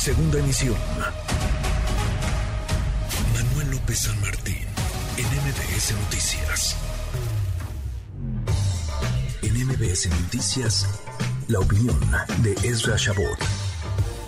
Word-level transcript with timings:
Segunda 0.00 0.38
emisión. 0.38 0.76
Manuel 3.34 3.70
López 3.72 3.98
San 3.98 4.18
Martín, 4.22 4.64
en 5.18 5.26
MBS 5.26 5.92
Noticias. 5.92 6.76
En 9.42 9.66
MBS 9.66 10.08
Noticias, 10.22 11.04
la 11.48 11.60
opinión 11.60 12.00
de 12.42 12.52
Ezra 12.66 12.96
Shabot. 12.96 13.38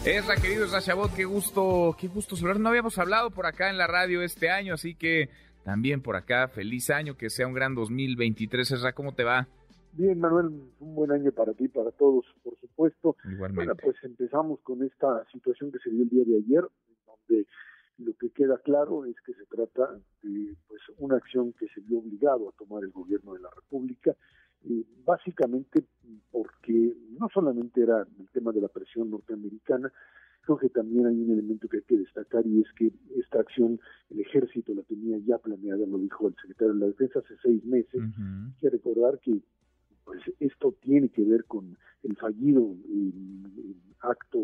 Ezra, 0.04 0.36
querido 0.36 0.66
Ezra 0.66 0.80
Shabot, 0.80 1.14
qué 1.14 1.24
gusto, 1.24 1.96
qué 1.98 2.06
gusto 2.06 2.36
hablar. 2.36 2.60
No 2.60 2.68
habíamos 2.68 2.98
hablado 2.98 3.30
por 3.30 3.46
acá 3.46 3.70
en 3.70 3.78
la 3.78 3.86
radio 3.86 4.20
este 4.20 4.50
año, 4.50 4.74
así 4.74 4.94
que 4.94 5.30
también 5.64 6.02
por 6.02 6.16
acá, 6.16 6.48
feliz 6.48 6.90
año, 6.90 7.16
que 7.16 7.30
sea 7.30 7.46
un 7.46 7.54
gran 7.54 7.74
2023. 7.74 8.72
Ezra, 8.72 8.92
¿cómo 8.92 9.14
te 9.14 9.24
va? 9.24 9.48
Bien, 9.92 10.18
Manuel, 10.18 10.46
un 10.80 10.94
buen 10.94 11.10
año 11.10 11.32
para 11.32 11.52
ti, 11.52 11.68
para 11.68 11.90
todos, 11.90 12.24
por 12.42 12.58
supuesto. 12.58 13.16
Igualmente. 13.24 13.54
Bueno, 13.54 13.74
pues 13.76 13.96
empezamos 14.02 14.60
con 14.60 14.82
esta 14.82 15.24
situación 15.30 15.70
que 15.70 15.78
se 15.80 15.90
dio 15.90 16.04
el 16.04 16.08
día 16.08 16.24
de 16.24 16.36
ayer, 16.36 16.64
donde 17.06 17.46
lo 17.98 18.14
que 18.14 18.30
queda 18.30 18.56
claro 18.58 19.04
es 19.04 19.16
que 19.20 19.34
se 19.34 19.44
trata 19.46 19.92
de 20.22 20.56
pues 20.66 20.80
una 20.98 21.16
acción 21.16 21.52
que 21.52 21.66
se 21.68 21.80
vio 21.82 21.98
obligado 21.98 22.48
a 22.48 22.52
tomar 22.52 22.82
el 22.84 22.90
gobierno 22.90 23.34
de 23.34 23.40
la 23.40 23.50
República, 23.50 24.16
eh, 24.64 24.84
básicamente 25.04 25.84
porque 26.30 26.96
no 27.18 27.28
solamente 27.28 27.82
era 27.82 28.06
el 28.18 28.28
tema 28.30 28.52
de 28.52 28.62
la 28.62 28.68
presión 28.68 29.10
norteamericana, 29.10 29.92
creo 30.40 30.56
que 30.56 30.70
también 30.70 31.06
hay 31.06 31.20
un 31.20 31.32
elemento 31.32 31.68
que 31.68 31.78
hay 31.78 31.82
que 31.82 31.98
destacar 31.98 32.46
y 32.46 32.62
es 32.62 32.72
que 32.76 32.92
esta 33.16 33.40
acción 33.40 33.78
el 34.10 34.20
ejército 34.20 34.72
la 34.74 34.82
tenía 34.82 35.18
ya 35.18 35.38
planeada, 35.38 35.86
lo 35.86 35.98
dijo 35.98 36.28
el 36.28 36.34
secretario 36.36 36.74
de 36.74 36.80
la 36.80 36.86
Defensa 36.86 37.18
hace 37.18 37.34
seis 37.42 37.64
meses. 37.64 38.00
Hay 38.00 38.54
que 38.60 38.70
recordar 38.70 39.18
que 39.20 39.40
pues 40.12 40.36
esto 40.40 40.74
tiene 40.82 41.08
que 41.08 41.24
ver 41.24 41.44
con 41.46 41.74
el 42.02 42.16
fallido 42.16 42.76
acto 44.00 44.38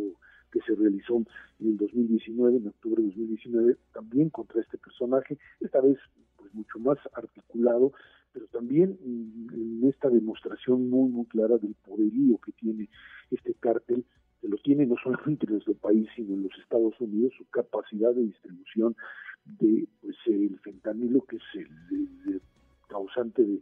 que 0.50 0.60
se 0.66 0.74
realizó 0.74 1.16
en 1.60 1.68
el 1.68 1.76
2019, 1.76 2.56
en 2.56 2.68
octubre 2.68 3.02
de 3.02 3.08
2019, 3.08 3.76
también 3.92 4.30
contra 4.30 4.62
este 4.62 4.78
personaje, 4.78 5.36
esta 5.60 5.82
vez 5.82 5.98
pues 6.36 6.54
mucho 6.54 6.78
más 6.78 6.96
articulado, 7.12 7.92
pero 8.32 8.46
también 8.46 8.98
en 9.02 9.86
esta 9.86 10.08
demostración 10.08 10.88
muy 10.88 11.10
muy 11.10 11.26
clara 11.26 11.58
del 11.58 11.74
poderío 11.74 12.38
que 12.38 12.52
tiene 12.52 12.88
este 13.30 13.52
cártel, 13.52 14.06
que 14.40 14.48
lo 14.48 14.56
tiene 14.56 14.86
no 14.86 14.94
solamente 15.02 15.44
en 15.44 15.52
nuestro 15.52 15.74
país, 15.74 16.08
sino 16.16 16.32
en 16.32 16.44
los 16.44 16.58
Estados 16.58 16.98
Unidos, 16.98 17.34
su 17.36 17.44
capacidad 17.50 18.14
de 18.14 18.22
distribución 18.22 18.96
de 19.44 19.86
pues 20.00 20.16
el 20.28 20.58
fentanilo, 20.60 21.20
que 21.26 21.36
es 21.36 21.42
el 21.54 22.40
causante 22.88 23.42
de 23.44 23.60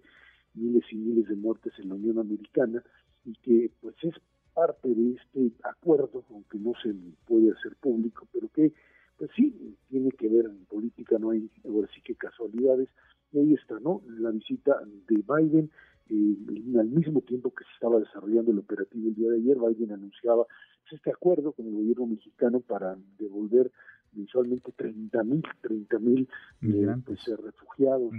miles 0.57 0.85
y 0.91 0.97
miles 0.97 1.29
de 1.29 1.37
muertes 1.37 1.73
en 1.79 1.89
la 1.89 1.95
Unión 1.95 2.19
Americana 2.19 2.83
y 3.25 3.35
que 3.35 3.71
pues 3.81 3.95
es 4.03 4.15
parte 4.55 4.89
de 4.89 5.13
este 5.13 5.53
acuerdo, 5.65 6.25
aunque 6.31 6.59
no 6.59 6.73
se 6.83 6.95
puede 7.27 7.53
hacer 7.53 7.77
público, 7.77 8.27
pero 8.33 8.49
que 8.49 8.73
pues 9.19 9.31
sí 9.37 9.77
tiene 9.89 10.11
que 10.13 10.29
ver 10.29 10.47
en 10.47 10.65
política, 10.67 11.19
no 11.19 11.31
hay 11.31 11.51
ahora 11.65 11.89
sí 11.95 12.01
que 12.03 12.15
casualidades, 12.15 12.89
y 13.33 13.39
ahí 13.39 13.55
está, 13.55 13.79
¿no? 13.81 14.03
La 14.19 14.31
visita 14.31 14.79
de 15.09 15.17
Biden, 15.17 15.71
eh, 16.09 16.79
al 16.79 16.89
mismo 16.89 17.21
tiempo 17.23 17.53
que 17.53 17.65
se 17.65 17.71
estaba 17.75 17.99
desarrollando 17.99 18.53
el 18.53 18.59
operativo 18.59 19.09
el 19.09 19.15
día 19.15 19.31
de 19.31 19.37
ayer, 19.39 19.59
Biden 19.59 19.93
anunciaba 19.93 20.47
pues, 20.83 20.93
este 20.95 21.11
acuerdo 21.11 21.53
con 21.53 21.67
el 21.67 21.75
gobierno 21.75 22.07
mexicano 22.07 22.61
para 22.61 22.97
devolver 23.19 23.71
mensualmente 24.13 24.73
30 24.73 25.23
mil, 25.25 25.43
30 25.61 25.99
mil 25.99 26.29
eh, 26.63 26.87
pues, 27.05 27.21
refugiados 27.43 28.13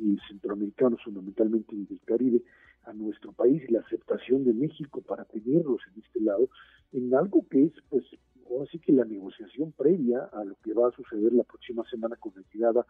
y 0.00 0.18
centroamericanos 0.28 1.02
fundamentalmente 1.04 1.74
y 1.74 1.84
del 1.84 2.00
Caribe 2.00 2.42
a 2.84 2.92
nuestro 2.92 3.32
país 3.32 3.62
y 3.68 3.72
la 3.72 3.80
aceptación 3.80 4.44
de 4.44 4.54
México 4.54 5.02
para 5.02 5.24
tenerlos 5.26 5.80
en 5.94 6.02
este 6.02 6.20
lado 6.20 6.48
en 6.92 7.14
algo 7.14 7.46
que 7.48 7.64
es 7.64 7.72
pues 7.88 8.04
ahora 8.50 8.68
sí 8.70 8.78
que 8.78 8.92
la 8.92 9.04
negociación 9.04 9.72
previa 9.72 10.28
a 10.32 10.44
lo 10.44 10.56
que 10.62 10.72
va 10.72 10.88
a 10.88 10.92
suceder 10.92 11.32
la 11.32 11.44
próxima 11.44 11.84
semana 11.88 12.16
con 12.16 12.32
la 12.34 12.42
llegada 12.52 12.86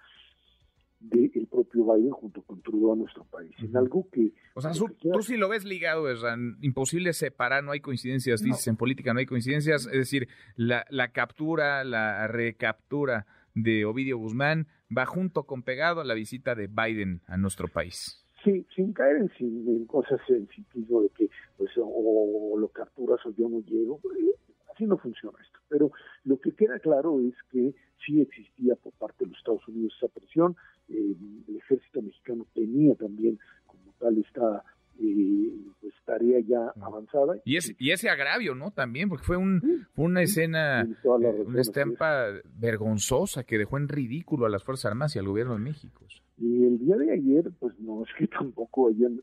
del 1.01 1.47
propio 1.47 1.95
Biden 1.95 2.11
junto 2.11 2.43
con 2.43 2.61
Trudeau 2.61 2.93
a 2.93 2.97
nuestro 2.97 3.25
país. 3.25 3.55
En 3.59 3.75
algo 3.75 4.07
que... 4.13 4.35
O 4.55 4.61
sea, 4.61 4.73
tú 4.73 5.23
sí 5.23 5.39
lo 5.39 5.49
ves 5.49 5.65
ligado, 5.65 6.11
es 6.11 6.21
imposible 6.61 7.15
separar, 7.15 7.65
no 7.65 7.73
hay 7.73 7.81
coincidencias, 7.81 8.43
dices, 8.43 8.67
en 8.67 8.77
política 8.77 9.15
no 9.15 9.21
hay 9.21 9.27
coincidencias, 9.27 9.87
es 9.87 9.99
decir, 9.99 10.29
la, 10.57 10.85
la 10.91 11.13
captura, 11.13 11.85
la 11.85 12.29
recaptura 12.29 13.27
de 13.55 13.87
Ovidio 13.87 14.19
Guzmán 14.19 14.67
va 14.97 15.07
junto 15.07 15.45
con 15.45 15.63
pegado 15.63 16.01
a 16.01 16.05
la 16.05 16.15
visita 16.15 16.55
de 16.55 16.67
Biden 16.67 17.21
a 17.27 17.37
nuestro 17.37 17.69
país. 17.69 18.25
Sí, 18.45 18.67
sin 18.75 18.93
caer 18.93 19.17
en, 19.17 19.31
en 19.39 19.85
cosas 19.85 20.19
sencillo 20.27 21.03
de 21.03 21.11
que 21.11 21.29
pues 21.59 21.71
o, 21.77 22.57
lo 22.59 22.69
capturas 22.69 23.21
o 23.27 23.35
yo 23.37 23.49
no 23.49 23.61
llego, 23.61 24.01
eh, 24.19 24.35
así 24.73 24.87
no 24.87 24.97
funciona 24.97 25.39
esto. 25.43 25.59
Pero 25.69 25.93
lo 26.25 26.41
que 26.41 26.53
queda 26.53 26.79
claro 26.79 27.21
es 27.21 27.35
que 27.51 27.75
sí 28.05 28.21
existía 28.21 28.77
por 28.77 28.93
parte 28.95 29.25
de 29.25 29.31
los 29.31 29.39
Estados 29.39 29.69
Unidos 29.69 29.95
esa 29.99 30.09
presión, 30.09 30.57
eh, 30.89 31.15
el 31.49 31.57
ejército 31.57 32.01
mexicano 32.01 32.47
tenía 32.55 32.95
también 32.95 33.39
como 33.67 33.93
tal 33.99 34.17
esta 34.19 34.65
eh, 35.01 35.53
pues 35.81 35.95
tarea 36.05 36.41
ya 36.41 36.73
avanzada. 36.81 37.37
Y, 37.45 37.57
ese, 37.57 37.75
y 37.79 37.91
ese 37.91 38.09
agravio, 38.11 38.55
¿no? 38.55 38.71
También, 38.71 39.09
porque 39.09 39.25
fue, 39.25 39.37
un, 39.37 39.87
una 39.97 40.23
escena, 40.23 40.83
eh, 40.83 41.45
una 41.47 41.61
estampa 41.61 42.27
vergonzosa 42.59 43.45
que 43.45 43.59
dejó 43.59 43.79
en 43.79 43.89
ridículo 43.89 44.47
a 44.47 44.51
las 44.51 44.65
Fuerzas 44.65 44.87
Armadas 44.87 45.17
y 45.17 45.19
al 45.19 45.29
gobierno 45.29 45.55
de 45.55 45.61
México. 45.61 46.05
Y 46.39 46.65
el 46.65 46.79
día 46.79 46.97
de 46.97 47.13
ayer, 47.13 47.51
pues 47.59 47.79
no 47.81 48.03
es 48.03 48.09
que 48.19 48.27
tampoco 48.39 48.89
hayan, 48.89 49.21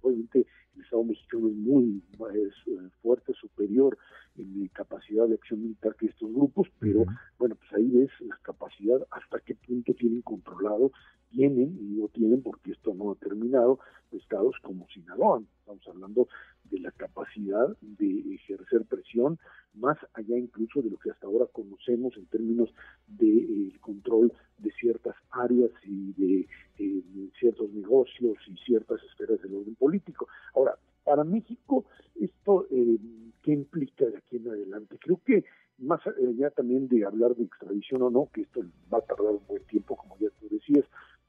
obviamente 0.00 0.46
el 0.76 0.82
Estado 0.82 1.04
mexicano 1.04 1.48
es 1.48 1.54
muy 1.54 2.02
eh, 2.34 2.88
fuerte, 3.02 3.32
superior 3.34 3.96
en 4.36 4.68
capacidad 4.68 5.26
de 5.26 5.34
acción 5.34 5.60
militar 5.60 5.94
que 5.96 6.06
estos 6.06 6.32
grupos, 6.32 6.68
pero 6.78 7.04
bueno, 7.38 7.56
pues 7.56 7.72
ahí 7.74 7.90
ves 7.90 8.10
la 8.20 8.38
capacidad, 8.42 8.98
hasta 9.10 9.40
qué 9.40 9.54
punto 9.54 9.92
tienen 9.92 10.22
controlado 10.22 10.92
tienen, 11.30 11.78
y 11.80 12.00
no 12.00 12.08
tienen 12.08 12.42
porque 12.42 12.72
esto 12.72 12.94
no 12.94 13.12
ha 13.12 13.14
terminado, 13.14 13.78
estados 14.12 14.56
como 14.62 14.86
Sinaloa. 14.88 15.42
Estamos 15.60 15.86
hablando 16.00 16.28
de 16.64 16.80
la 16.80 16.90
capacidad 16.92 17.76
de 17.80 18.34
ejercer 18.34 18.84
presión 18.84 19.38
más 19.74 19.98
allá 20.14 20.36
incluso 20.36 20.82
de 20.82 20.90
lo 20.90 20.98
que 20.98 21.10
hasta 21.10 21.26
ahora 21.26 21.46
conocemos 21.52 22.16
en 22.16 22.26
términos 22.26 22.70
del 23.06 23.70
de, 23.72 23.78
control 23.80 24.32
de 24.58 24.70
ciertas 24.72 25.14
áreas 25.30 25.70
y 25.84 26.12
de 26.14 26.48
eh, 26.78 27.02
ciertos 27.38 27.70
negocios 27.72 28.36
y 28.48 28.56
ciertas 28.64 29.00
esferas 29.04 29.40
del 29.42 29.54
orden 29.54 29.74
político. 29.76 30.26
Ahora, 30.54 30.76
para 31.04 31.24
México, 31.24 31.84
esto, 32.20 32.66
eh, 32.70 32.98
¿qué 33.42 33.52
implica 33.52 34.06
de 34.06 34.18
aquí 34.18 34.36
en 34.36 34.48
adelante? 34.48 34.98
Creo 34.98 35.20
que 35.24 35.44
más 35.78 36.00
allá 36.06 36.50
también 36.50 36.88
de 36.88 37.04
hablar 37.04 37.34
de 37.36 37.44
extradición 37.44 38.02
o 38.02 38.10
no, 38.10 38.28
que 38.32 38.42
esto 38.42 38.60
va 38.92 38.98
a 38.98 39.02
tardar 39.02 39.32
un 39.32 39.46
buen 39.48 39.64
tiempo, 39.64 39.96
como 39.96 40.16
ya 40.18 40.28
tú 40.38 40.48
decías, 40.50 40.84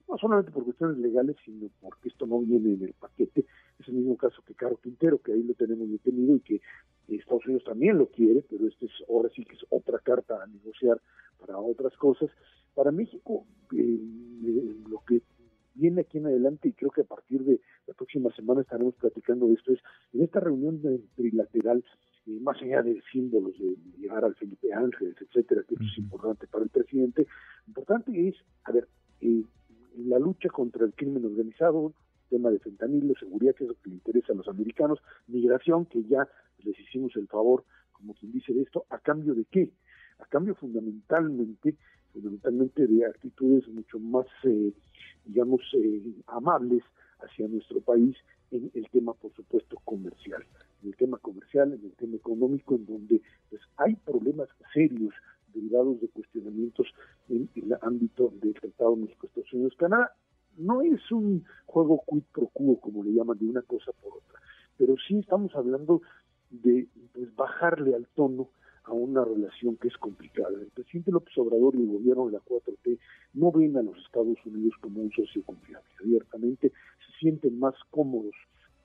no 0.10 0.18
solamente 0.18 0.52
por 0.52 0.66
cuestiones 0.66 0.98
legales, 0.98 1.38
sino 1.46 1.70
porque 1.80 2.10
esto 2.10 2.26
no 2.26 2.40
viene 2.40 2.74
en 2.74 2.84
el 2.84 2.94
paquete. 2.94 3.46
Caso 4.32 4.44
que 4.44 4.56
Caro 4.56 4.78
Quintero, 4.78 5.18
que 5.20 5.34
ahí 5.34 5.44
lo 5.44 5.54
tenemos 5.56 5.90
detenido 5.92 6.36
y 6.36 6.40
que 6.40 6.62
Estados 7.08 7.46
Unidos 7.46 7.66
también 7.66 7.98
lo 7.98 8.08
quiere, 8.08 8.44
pero 8.50 8.66
este 8.68 8.86
es 8.86 8.92
ahora 9.10 9.30
sí 9.36 9.44
que 9.44 9.56
es 9.56 9.66
otra 9.70 10.00
carta 10.00 10.42
a 10.42 10.48
negociar 10.48 11.02
para 11.40 11.58
otras 11.58 11.96
cosas. 11.98 12.30
Para 12.74 12.92
México, 12.92 13.46
eh, 13.76 14.00
lo 14.90 15.04
que 15.06 15.22
viene 15.74 16.02
aquí 16.02 16.20
en 16.20 16.28
adelante, 16.28 16.70
y 16.70 16.74
creo 16.74 16.92
que 16.92 17.02
a 17.02 17.06
partir 17.06 17.44
de 17.44 17.60
la 17.88 17.94
próxima 17.94 18.34
semana 18.34 18.62
estaremos 18.62 18.96
platicando 18.96 19.48
de 19.48 19.56
esto, 19.56 19.74
es 19.74 19.80
en 20.14 20.22
esta 20.22 20.40
reunión 20.40 20.82
trilateral, 21.16 21.84
eh, 22.28 22.40
más 22.40 22.62
allá 22.62 22.82
de 22.82 23.02
símbolos 23.12 23.58
de 23.60 23.76
llegar 23.98 24.24
al 24.24 24.36
Felipe 24.36 24.74
Ángeles, 24.74 25.16
etcétera, 25.20 25.64
que 25.68 25.76
es 25.76 25.98
importante 25.98 26.48
para 26.48 26.64
el 26.64 26.70
presidente, 26.70 27.28
importante 27.68 28.28
es, 28.30 28.36
a 28.64 28.72
ver, 28.72 28.88
eh, 29.20 29.44
la 29.98 30.18
lucha 30.18 30.48
contra 30.48 30.86
el 30.86 30.94
crimen 30.94 31.26
organizado, 31.26 31.94
tema 32.32 32.50
de 32.50 32.60
fentanilo, 32.60 33.14
seguridad, 33.20 33.54
que 33.54 33.66
es 33.66 33.70
lo 33.70 33.76
que 33.76 33.90
le 33.90 33.96
interesa 33.96 34.34
a 34.34 34.36
los 34.36 34.48
americanos, 34.48 35.00
migración, 35.28 35.86
que 35.86 36.02
ya 36.04 36.28
les 36.64 36.80
hicimos 36.80 37.16
el 37.18 37.28
favor, 37.28 37.66
como 37.92 38.14
quien 38.16 38.32
dice 38.32 38.54
de 38.54 38.64
esto, 38.64 38.86
¿a 38.90 38.98
cambio 39.00 39.36
de 39.36 39.46
qué? 39.46 39.70
A 40.20 40.26
cambio 40.26 40.56
fundamentalmente, 40.56 41.76
fundamentalmente 42.14 42.88
de 42.88 43.06
actitudes 43.06 43.68
mucho 43.68 44.00
más, 44.00 44.26
eh, 44.44 44.72
digamos, 45.26 45.62
eh, 45.74 46.02
amables 46.28 46.84
hacia 47.20 47.48
nuestro 47.48 47.82
país 47.82 48.16
en 48.52 48.72
el 48.74 48.90
tema, 48.90 49.14
por 49.14 49.34
supuesto, 49.34 49.78
comercial. 49.84 50.44
En 50.82 50.90
el 50.90 50.96
tema 50.96 51.18
comercial, 51.18 51.74
en 51.74 51.86
el 51.86 51.94
tema 51.94 52.16
económico, 52.16 52.76
en 52.76 52.86
donde 52.86 53.22
pues, 53.50 53.62
hay 53.78 53.96
problemas 53.96 54.48
serios 54.74 55.14
derivados 55.54 56.00
de 56.00 56.08
cuestionamientos 56.08 56.88
en, 57.30 57.50
el 57.56 57.78
ámbito 57.82 58.34
del 58.42 58.54
Tratado 58.54 58.96
México-Estados 58.96 59.54
Unidos-Canadá. 59.54 60.16
No 60.58 60.82
es 60.82 61.12
un 61.12 61.46
juego 61.66 62.04
quid 62.08 62.24
pro 62.34 62.48
quo, 62.54 62.80
como 62.80 63.04
le 63.04 63.14
llaman, 63.14 63.38
de 63.38 63.46
una 63.46 63.62
cosa 63.62 63.92
por 64.02 64.18
otra, 64.18 64.40
pero 64.78 64.96
sí 65.08 65.20
estamos 65.20 65.56
hablando 65.56 66.02
de 66.50 66.88
pues, 67.14 67.34
bajarle 67.36 67.96
al 67.96 68.08
tono 68.16 68.50
a 68.84 68.94
una 68.94 69.24
relación 69.24 69.78
que 69.78 69.88
es 69.88 69.98
complicada. 69.98 70.50
El 70.60 70.72
presidente 70.74 71.12
López 71.12 71.38
Obrador 71.38 71.76
y 71.76 71.82
el 71.82 71.88
gobierno 71.88 72.26
de 72.26 72.34
la 72.34 72.40
4T 72.40 73.00
no 73.34 73.52
ven 73.52 73.78
a 73.78 73.84
los 73.84 73.98
Estados 73.98 74.38
Unidos 74.46 74.74
como 74.82 75.02
un 75.02 75.12
socio 75.12 75.44
confiable. 75.44 75.88
Abiertamente 76.00 76.70
se 76.70 77.20
sienten 77.20 77.60
más 77.60 77.76
cómodos 77.90 78.34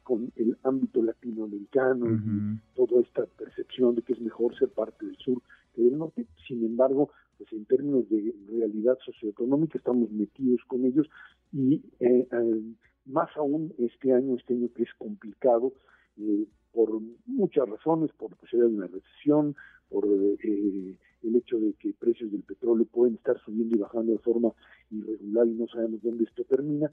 con 0.03 0.31
el 0.37 0.57
ámbito 0.63 1.03
latinoamericano 1.03 2.07
y 2.13 2.77
toda 2.77 3.01
esta 3.01 3.27
percepción 3.27 3.97
de 3.97 4.03
que 4.03 4.13
es 4.13 4.21
mejor 4.21 4.57
ser 4.57 4.69
parte 4.69 5.05
del 5.05 5.17
sur 5.17 5.43
del 5.75 5.99
norte. 5.99 6.27
Sin 6.47 6.65
embargo, 6.65 7.11
pues 7.39 7.53
en 7.53 7.65
términos 7.65 8.09
de 8.09 8.35
realidad 8.49 8.97
socioeconómica 9.05 9.79
estamos 9.79 10.11
metidos 10.13 10.61
con 10.69 10.85
ellos 10.85 11.09
y 11.57 11.83
eh, 12.01 12.29
eh, 12.31 12.63
más 13.07 13.35
aún 13.37 13.73
este 13.79 14.13
año, 14.13 14.37
este 14.37 14.53
año 14.53 14.69
que 14.75 14.83
es 14.83 14.93
complicado 14.99 15.73
eh, 16.19 16.47
por 16.73 17.01
muchas 17.25 17.67
razones, 17.67 18.13
por 18.13 18.31
la 18.31 18.37
posibilidad 18.37 18.69
de 18.71 18.77
una 18.77 18.87
recesión, 18.89 19.57
por 19.89 20.05
el 20.05 20.99
hecho 21.35 21.59
de 21.59 21.73
que 21.75 21.95
precios 21.95 22.31
del 22.31 22.43
petróleo 22.43 22.85
pueden 22.85 23.15
estar 23.15 23.39
subiendo 23.41 23.75
y 23.75 23.79
bajando 23.79 24.13
de 24.13 24.19
forma 24.19 24.53
irregular 24.91 25.47
y 25.47 25.53
no 25.53 25.67
sabemos 25.69 26.03
dónde 26.03 26.25
esto 26.25 26.45
termina, 26.45 26.91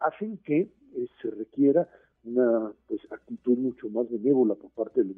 hacen 0.00 0.36
que 0.38 0.68
se 1.22 1.30
requiera 1.30 1.88
una 2.24 2.72
pues 2.86 3.00
actitud 3.10 3.56
mucho 3.56 3.88
más 3.88 4.10
benévola 4.10 4.54
por 4.54 4.70
parte 4.72 5.02
de 5.02 5.14
los 5.14 5.16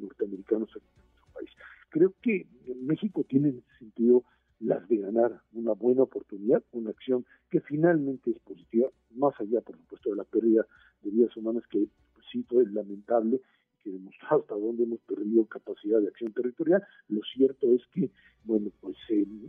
que 7.49 7.61
finalmente 7.61 8.31
es 8.31 8.39
positiva, 8.39 8.89
más 9.11 9.33
allá, 9.39 9.61
por 9.61 9.77
supuesto, 9.77 10.09
de 10.09 10.15
la 10.15 10.23
pérdida 10.23 10.65
de 11.01 11.11
vidas 11.11 11.35
humanas, 11.37 11.63
que 11.69 11.87
pues, 12.13 12.25
sí 12.31 12.43
fue 12.43 12.65
lamentable, 12.65 13.41
que 13.83 13.91
demostró 13.91 14.39
hasta 14.39 14.55
dónde 14.55 14.83
hemos 14.83 14.99
perdido 15.01 15.45
capacidad 15.45 15.99
de 16.01 16.07
acción 16.07 16.33
territorial. 16.33 16.83
Lo 17.09 17.21
cierto 17.33 17.67
es 17.73 17.81
que, 17.93 18.11
bueno, 18.43 18.69
pues 18.81 18.97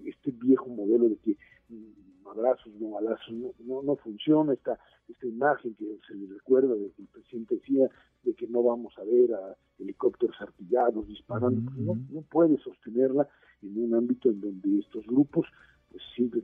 este 0.04 0.30
viejo 0.32 0.68
modelo 0.68 1.08
de 1.08 1.16
que 1.16 1.36
mm, 1.68 2.28
abrazos, 2.28 2.72
no 2.78 2.90
balazos, 2.90 3.34
no, 3.60 3.82
no, 3.82 3.96
funciona, 3.96 4.52
esta, 4.52 4.78
esta 5.08 5.26
imagen 5.26 5.74
que 5.74 5.98
se 6.06 6.14
le 6.14 6.26
recuerda 6.26 6.74
de 6.74 6.90
que 6.92 7.02
el 7.02 7.08
presidente 7.08 7.56
decía 7.56 7.88
de 8.22 8.34
que 8.34 8.46
no 8.46 8.62
vamos 8.62 8.92
a 8.98 9.04
ver 9.04 9.32
a 9.34 9.56
helicópteros 9.78 10.36
artillados 10.40 11.06
disparando, 11.08 11.70
pues, 11.70 11.78
no, 11.78 11.98
no 12.10 12.22
puede 12.22 12.58
sostenerla 12.58 13.28
en 13.62 13.82
un 13.82 13.94
ámbito 13.94 14.28
en 14.28 14.40
donde 14.40 14.78
estos 14.80 15.06
grupos 15.06 15.46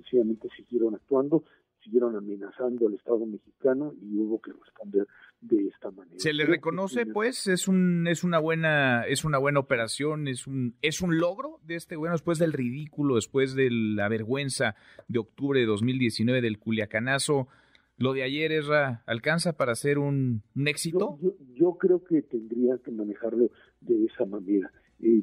simplemente 0.09 0.49
siguieron 0.57 0.95
actuando, 0.95 1.45
siguieron 1.83 2.17
amenazando 2.17 2.89
al 2.89 2.95
Estado 2.95 3.27
mexicano 3.27 3.93
y 4.01 4.17
hubo 4.17 4.41
que 4.41 4.53
responder 4.53 5.07
de 5.41 5.69
esta 5.69 5.91
manera. 5.91 6.19
Se 6.19 6.33
le 6.33 6.47
reconoce, 6.47 7.05
pues, 7.07 7.47
es 7.47 7.69
un 7.69 8.07
es 8.09 8.25
una 8.25 8.39
buena 8.39 9.05
es 9.07 9.25
una 9.25 9.39
buena 9.39 9.61
operación, 9.61 10.27
es 10.29 10.47
un 10.47 10.77
es 10.81 11.03
un 11.03 11.19
logro 11.19 11.61
de 11.63 11.77
este 11.77 11.97
bueno 11.97 12.15
después 12.15 12.39
del 12.39 12.53
ridículo, 12.53 13.17
después 13.17 13.55
de 13.55 13.69
la 13.71 14.09
vergüenza 14.09 14.75
de 15.09 15.19
octubre 15.19 15.61
de 15.61 15.67
2019 15.67 16.41
del 16.41 16.59
Culiacanazo. 16.59 17.49
¿Lo 17.97 18.13
de 18.13 18.25
ayer, 18.25 18.51
Erra, 18.51 19.05
alcanza 19.07 19.53
para 19.53 19.77
ser 19.77 19.99
un, 19.99 20.43
éxito? 20.67 21.17
Yo, 21.55 21.79
creo 21.79 22.03
que 22.03 22.23
tendría 22.23 22.77
que 22.79 22.91
manejarlo 22.91 23.51
de 23.81 24.07
esa 24.07 24.25
manera. 24.25 24.73
Eh, 24.99 25.23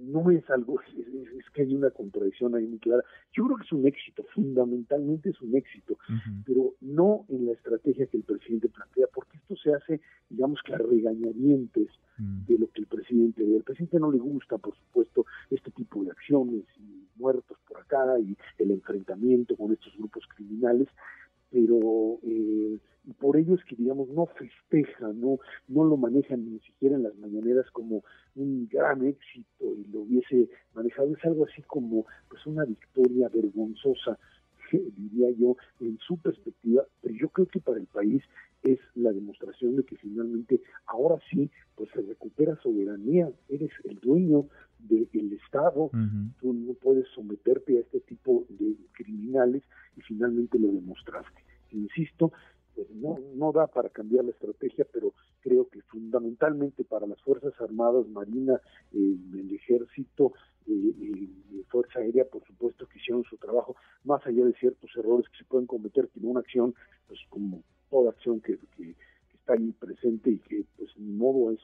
no 0.00 0.30
es 0.30 0.48
algo, 0.50 0.80
es, 1.38 1.50
que 1.52 1.62
hay 1.62 1.74
una 1.74 1.90
contradicción 1.90 2.54
ahí 2.54 2.66
muy 2.66 2.78
clara. 2.78 3.02
Yo 3.32 3.44
creo 3.44 3.56
que 3.56 3.64
es 3.64 3.72
un 3.72 3.86
éxito, 3.86 4.24
fundamentalmente 4.34 5.30
es 5.30 5.40
un 5.40 5.56
éxito, 5.56 5.98
pero 6.46 6.74
no 6.80 7.24
en 7.28 7.46
la 7.46 7.52
estrategia 7.52 8.06
que 8.06 8.16
el 8.16 8.22
presidente 8.22 8.68
plantea, 8.68 9.06
porque 9.12 9.38
esto 9.38 9.56
se 9.56 9.72
hace, 9.74 10.00
digamos 10.28 10.60
que 10.64 10.74
a 10.74 10.78
regañadientes 10.78 11.88
mm. 12.18 12.46
de 12.46 12.58
lo 12.58 12.68
que 12.68 12.80
el 12.80 12.86
presidente 12.86 13.44
ve. 13.44 13.56
Al 13.56 13.64
presidente 13.64 13.98
no 13.98 14.10
le 14.10 14.18
gusta, 14.18 14.58
por 14.58 14.76
supuesto, 14.76 15.26
este 15.50 15.70
tipo 15.70 16.04
de 16.04 16.10
acciones 16.10 16.64
y 16.78 17.06
muertos 17.16 17.58
por 17.66 17.80
acá 17.80 18.18
y 18.20 18.36
el 18.58 18.70
enfrentamiento 18.70 19.56
con 19.56 19.72
estos 19.72 19.96
grupos 19.96 20.24
criminales, 20.34 20.88
pero 21.50 22.18
eh, 22.22 22.78
y 23.08 23.14
por 23.14 23.38
ello 23.38 23.54
es 23.54 23.64
que 23.64 23.74
digamos 23.74 24.08
no 24.10 24.26
festeja, 24.26 25.12
no, 25.14 25.38
no 25.66 25.84
lo 25.84 25.96
manejan 25.96 26.44
ni 26.44 26.58
siquiera 26.60 26.96
en 26.96 27.04
las 27.04 27.16
mañaneras 27.16 27.70
como 27.70 28.04
un 28.36 28.68
gran 28.68 29.04
éxito 29.06 29.27
así 31.48 31.62
como 31.62 32.06
pues 32.28 32.44
una 32.46 32.64
victoria 32.64 33.28
vergonzosa, 33.28 34.18
diría 34.72 35.30
yo, 35.38 35.56
en 35.80 35.98
su 35.98 36.18
perspectiva, 36.18 36.84
pero 37.00 37.14
yo 37.14 37.28
creo 37.30 37.46
que 37.46 37.60
para 37.60 37.78
el 37.78 37.86
país 37.86 38.22
es 38.62 38.78
la 38.94 39.12
demostración 39.12 39.76
de 39.76 39.84
que 39.84 39.96
finalmente 39.96 40.60
ahora 40.86 41.16
sí 41.30 41.50
pues 41.74 41.88
se 41.94 42.02
recupera 42.02 42.56
soberanía, 42.62 43.30
eres 43.48 43.70
el 43.84 43.98
dueño 44.00 44.46
del 44.78 45.32
Estado, 45.32 45.90
tú 46.40 46.52
no 46.52 46.74
puedes 46.74 47.06
someterte 47.14 47.78
a 47.78 47.80
este 47.80 48.00
tipo 48.00 48.46
de 48.48 48.76
criminales 48.92 49.62
y 49.96 50.00
finalmente 50.02 50.58
lo 50.58 50.68
demostraste. 50.68 51.42
Insisto, 51.70 52.32
pues 52.74 52.90
no, 52.90 53.18
no 53.34 53.52
da 53.52 53.66
para 53.66 53.88
cambiar 53.88 54.24
la 54.24 54.30
estrategia, 54.30 54.86
pero 54.92 55.12
creo 55.40 55.68
que 55.68 55.82
fundamentalmente 55.82 56.84
para 56.84 57.06
las 57.06 57.20
Fuerzas 57.22 57.52
Armadas, 57.60 58.06
Marina, 58.08 58.60
eh, 58.92 59.16
el 59.34 59.52
Ejército, 59.52 60.32
Aérea, 62.08 62.24
por 62.24 62.44
supuesto 62.44 62.86
que 62.86 62.98
hicieron 62.98 63.24
su 63.24 63.36
trabajo, 63.36 63.76
más 64.04 64.26
allá 64.26 64.44
de 64.44 64.52
ciertos 64.54 64.90
errores 64.96 65.28
que 65.28 65.38
se 65.38 65.44
pueden 65.44 65.66
cometer, 65.66 66.08
que 66.08 66.20
una 66.20 66.40
acción, 66.40 66.74
pues 67.06 67.20
como 67.28 67.62
toda 67.90 68.10
acción 68.10 68.40
que, 68.40 68.58
que, 68.76 68.94
está 69.34 69.54
ahí 69.54 69.72
presente 69.72 70.30
y 70.30 70.38
que 70.38 70.64
pues 70.76 70.90
ni 70.98 71.12
modo 71.12 71.52
es, 71.52 71.60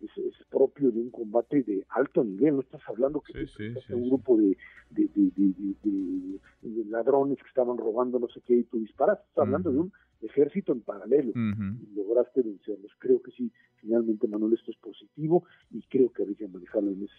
es, 0.00 0.34
propio 0.50 0.90
de 0.90 1.00
un 1.00 1.10
combate 1.10 1.62
de 1.62 1.84
alto 1.90 2.24
nivel, 2.24 2.54
no 2.54 2.60
estás 2.60 2.80
hablando 2.88 3.20
que 3.20 3.46
un 3.94 4.08
grupo 4.08 4.36
de, 4.36 4.56
de, 4.90 5.08
de, 5.14 6.84
ladrones 6.86 7.38
que 7.38 7.48
estaban 7.48 7.76
robando 7.76 8.18
no 8.18 8.28
sé 8.28 8.40
qué 8.44 8.54
y 8.54 8.64
tú 8.64 8.78
disparas, 8.78 9.18
estás 9.18 9.46
hablando 9.46 9.70
de 9.70 9.78
un 9.78 9.92
ejército 10.22 10.72
en 10.72 10.80
paralelo. 10.80 11.32
Y 11.34 11.94
lograste 11.94 12.42
vencerlos. 12.42 12.92
Creo 12.98 13.20
que 13.22 13.30
sí, 13.32 13.52
finalmente 13.76 14.26
Manuel 14.26 14.54
esto 14.54 14.70
es 14.70 14.76
positivo 14.78 15.44
y 15.70 15.82
creo 15.82 16.12
que 16.12 16.22
habría 16.22 16.38
que 16.38 16.48
manejarlo 16.48 16.90
en 16.90 17.04
ese 17.04 17.14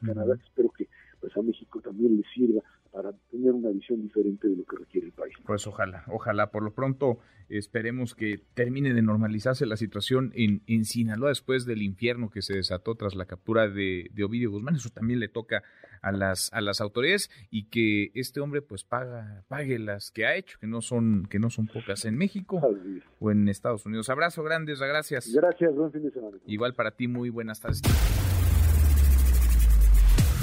Canadá, 0.00 0.34
espero 0.44 0.70
que 0.70 0.88
pues 1.20 1.36
a 1.36 1.42
México 1.42 1.80
también 1.80 2.16
le 2.16 2.22
sirva 2.34 2.62
para 2.92 3.12
tener 3.30 3.52
una 3.52 3.70
visión 3.70 4.02
diferente 4.02 4.48
de 4.48 4.56
lo 4.56 4.64
que 4.64 4.76
requiere 4.76 5.06
el 5.08 5.12
país. 5.12 5.34
Pues 5.46 5.66
ojalá, 5.66 6.04
ojalá. 6.08 6.50
Por 6.50 6.62
lo 6.62 6.72
pronto 6.72 7.18
esperemos 7.48 8.14
que 8.14 8.42
termine 8.54 8.92
de 8.94 9.02
normalizarse 9.02 9.66
la 9.66 9.76
situación 9.76 10.32
en, 10.34 10.62
en 10.66 10.84
Sinaloa 10.84 11.28
después 11.28 11.66
del 11.66 11.82
infierno 11.82 12.30
que 12.30 12.42
se 12.42 12.54
desató 12.54 12.94
tras 12.96 13.14
la 13.14 13.26
captura 13.26 13.68
de, 13.68 14.10
de 14.12 14.24
Ovidio 14.24 14.50
Guzmán. 14.50 14.74
Eso 14.74 14.90
también 14.90 15.20
le 15.20 15.28
toca 15.28 15.62
a 16.02 16.12
las, 16.12 16.52
a 16.52 16.60
las 16.60 16.80
autoridades 16.80 17.30
y 17.50 17.66
que 17.66 18.10
este 18.14 18.40
hombre 18.40 18.62
pues 18.62 18.84
paga, 18.84 19.44
pague 19.48 19.78
las 19.78 20.10
que 20.10 20.26
ha 20.26 20.34
hecho, 20.34 20.58
que 20.58 20.66
no 20.66 20.80
son, 20.80 21.26
que 21.30 21.38
no 21.38 21.50
son 21.50 21.66
pocas 21.66 22.04
en 22.04 22.16
México 22.16 22.60
o 23.20 23.30
en 23.30 23.48
Estados 23.48 23.86
Unidos. 23.86 24.08
Abrazo 24.08 24.42
grande, 24.42 24.74
gracias. 24.74 25.32
Gracias, 25.32 25.74
buen 25.74 25.92
fin 25.92 26.02
de 26.02 26.10
semana. 26.10 26.38
Igual 26.46 26.74
para 26.74 26.90
ti, 26.92 27.06
muy 27.06 27.30
buenas 27.30 27.60
tardes. 27.60 27.82